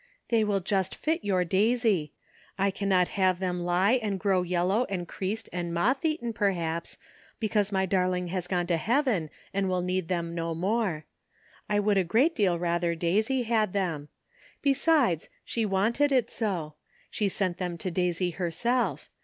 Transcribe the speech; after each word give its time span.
"They 0.31 0.43
will 0.43 0.61
just 0.61 0.95
fit 0.95 1.23
your 1.23 1.45
Daisy. 1.45 2.11
I 2.57 2.71
cannot 2.71 3.09
have 3.09 3.37
them 3.39 3.59
lie 3.61 3.99
and 4.01 4.19
grow 4.19 4.41
yellow 4.41 4.85
and 4.89 5.07
creased 5.07 5.47
and 5.53 5.71
moth 5.75 6.03
eaten, 6.03 6.33
perhaps, 6.33 6.97
because 7.39 7.71
my 7.71 7.85
darling 7.85 8.29
has 8.29 8.47
gone 8.47 8.65
to 8.65 8.77
Heaven 8.77 9.29
and 9.53 9.69
will 9.69 9.83
need 9.83 10.07
them 10.07 10.33
no 10.33 10.55
more. 10.55 11.05
I 11.69 11.79
would 11.79 11.99
a 11.99 12.03
great 12.03 12.35
deal 12.35 12.57
rather 12.57 12.95
Daisy 12.95 13.43
had 13.43 13.73
them. 13.73 14.09
Besides, 14.63 15.29
she 15.45 15.67
wanted 15.67 16.11
it 16.11 16.31
so. 16.31 16.73
She 17.11 17.29
sent 17.29 17.59
them 17.59 17.77
to 17.77 17.91
Daisy 17.91 18.31
herself. 18.31 19.07